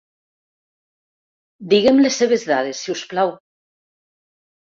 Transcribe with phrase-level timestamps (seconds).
[1.73, 3.35] Diguem les seves dades, si us plau.